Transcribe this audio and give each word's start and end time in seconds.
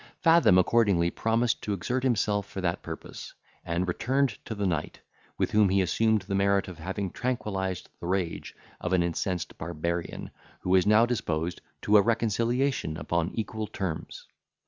Fathom 0.17 0.57
accordingly 0.57 1.11
promised 1.11 1.61
to 1.61 1.73
exert 1.73 2.01
himself 2.01 2.47
for 2.47 2.59
that 2.59 2.81
purpose, 2.81 3.35
and 3.63 3.87
returned 3.87 4.29
to 4.45 4.55
the 4.55 4.65
knight, 4.65 5.01
with 5.37 5.51
whom 5.51 5.69
he 5.69 5.79
assumed 5.79 6.23
the 6.23 6.33
merit 6.33 6.67
of 6.67 6.79
having 6.79 7.11
tranquillised 7.11 7.87
the 7.99 8.07
rage 8.07 8.55
of 8.79 8.93
an 8.93 9.03
incensed 9.03 9.55
barbarian, 9.59 10.31
who 10.61 10.71
was 10.71 10.87
now 10.87 11.05
disposed 11.05 11.61
to 11.83 11.97
a 11.97 12.01
reconciliation 12.01 12.97
upon 12.97 13.29
equal 13.35 13.67
terms. 13.67 14.25